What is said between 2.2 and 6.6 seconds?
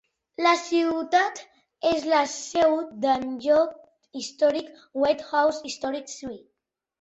seu del lloc històric Wade House Historic Site.